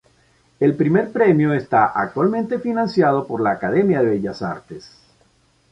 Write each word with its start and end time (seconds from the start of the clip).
El 0.59 0.75
primer 0.75 1.11
premio 1.11 1.53
está 1.53 1.85
actualmente 1.85 2.57
financiado 2.57 3.27
por 3.27 3.39
la 3.39 3.51
Academia 3.51 4.01
de 4.01 4.09
Bellas 4.09 4.41
Artes. 4.41 4.97